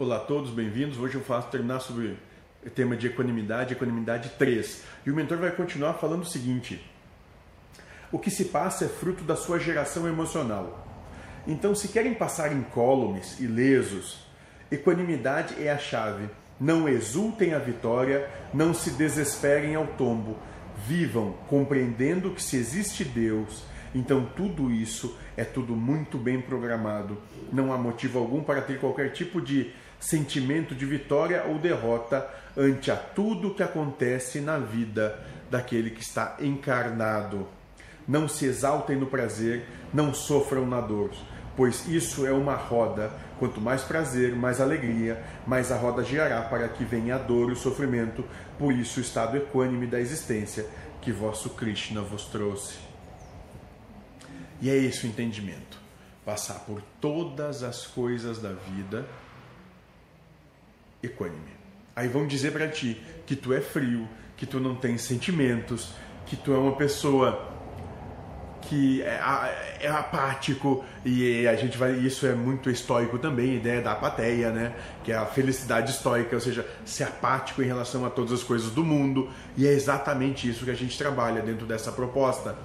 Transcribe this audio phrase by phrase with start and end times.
[0.00, 0.96] Olá a todos, bem-vindos.
[0.96, 2.16] Hoje eu faço terminar sobre
[2.64, 4.84] o tema de equanimidade, equanimidade 3.
[5.04, 6.80] E o mentor vai continuar falando o seguinte:
[8.12, 10.86] o que se passa é fruto da sua geração emocional.
[11.48, 14.20] Então, se querem passar incólumes, ilesos,
[14.70, 16.30] equanimidade é a chave.
[16.60, 20.36] Não exultem a vitória, não se desesperem ao tombo.
[20.86, 27.18] Vivam compreendendo que se existe Deus, então tudo isso é tudo muito bem programado.
[27.52, 32.90] Não há motivo algum para ter qualquer tipo de sentimento de vitória ou derrota ante
[32.90, 35.18] a tudo que acontece na vida
[35.50, 37.46] daquele que está encarnado.
[38.06, 41.10] Não se exaltem no prazer, não sofram na dor,
[41.56, 43.10] pois isso é uma roda.
[43.38, 47.52] Quanto mais prazer, mais alegria, mais a roda girará para que venha a dor e
[47.52, 48.24] o sofrimento.
[48.58, 50.66] Por isso, o estado equânime da existência
[51.00, 52.78] que vosso Krishna vos trouxe.
[54.60, 55.78] E é esse o entendimento.
[56.24, 59.06] Passar por todas as coisas da vida
[61.02, 61.56] equânime.
[61.94, 65.92] Aí vão dizer para ti que tu é frio, que tu não tem sentimentos,
[66.26, 67.56] que tu é uma pessoa
[68.62, 73.92] que é, é, apático e a gente vai isso é muito estoico também ideia da
[73.92, 78.32] apatia né que é a felicidade estoica ou seja ser apático em relação a todas
[78.32, 82.56] as coisas do mundo e é exatamente isso que a gente trabalha dentro dessa proposta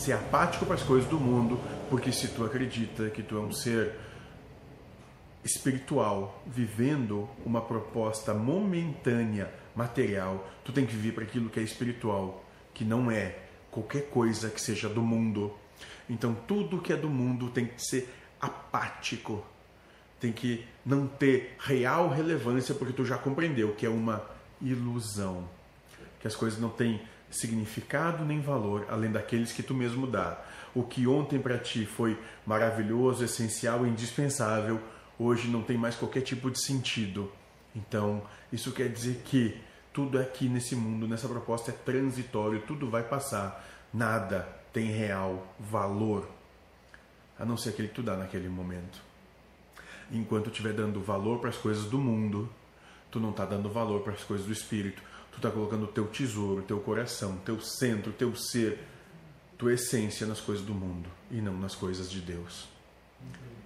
[0.00, 3.52] ser apático para as coisas do mundo porque se tu acredita que tu é um
[3.52, 3.94] ser
[5.44, 12.44] espiritual vivendo uma proposta momentânea material tu tem que viver para aquilo que é espiritual
[12.74, 13.36] que não é
[13.70, 15.54] qualquer coisa que seja do mundo.
[16.08, 19.44] Então, tudo que é do mundo tem que ser apático,
[20.18, 24.24] tem que não ter real relevância, porque tu já compreendeu que é uma
[24.60, 25.48] ilusão,
[26.20, 30.42] que as coisas não têm significado nem valor além daqueles que tu mesmo dá.
[30.74, 34.80] O que ontem para ti foi maravilhoso, essencial indispensável,
[35.18, 37.30] hoje não tem mais qualquer tipo de sentido.
[37.74, 38.22] Então,
[38.52, 39.60] isso quer dizer que
[39.92, 43.64] tudo aqui nesse mundo, nessa proposta é transitório, tudo vai passar.
[43.92, 46.28] Nada tem real valor,
[47.38, 49.00] a não ser aquele que tu dá naquele momento.
[50.12, 52.48] Enquanto estiver dando valor para as coisas do mundo,
[53.10, 55.02] tu não está dando valor para as coisas do espírito.
[55.32, 58.78] Tu está colocando o teu tesouro, teu coração, teu centro, teu ser,
[59.58, 62.68] tua essência nas coisas do mundo e não nas coisas de Deus.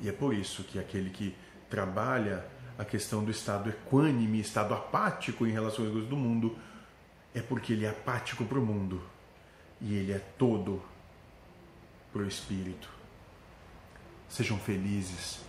[0.00, 1.34] E é por isso que aquele que
[1.70, 2.44] trabalha
[2.78, 6.56] a questão do estado equânime, estado apático em relação às coisas do mundo,
[7.34, 9.02] é porque ele é apático para o mundo
[9.80, 10.82] e ele é todo
[12.12, 12.88] para o espírito.
[14.28, 15.40] Sejam felizes